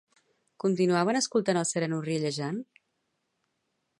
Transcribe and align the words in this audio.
Continuaven 0.63 1.19
escoltant 1.19 1.59
al 1.61 1.69
sereno 1.73 2.01
riallejant? 2.07 2.59